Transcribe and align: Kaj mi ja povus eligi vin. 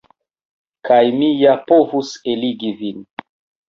Kaj 0.89 0.99
mi 1.19 1.31
ja 1.43 1.55
povus 1.69 2.17
eligi 2.35 2.77
vin. 2.85 3.09